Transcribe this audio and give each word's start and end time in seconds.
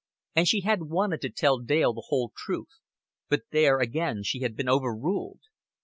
And 0.35 0.47
she 0.47 0.61
had 0.61 0.81
wanted 0.89 1.21
to 1.21 1.29
tell 1.29 1.59
Dale 1.59 1.93
the 1.93 2.05
whole 2.07 2.31
truth; 2.35 2.79
but 3.29 3.43
there 3.51 3.77
again 3.79 4.23
she 4.23 4.39
had 4.39 4.55
been 4.55 4.67
overruled. 4.67 5.41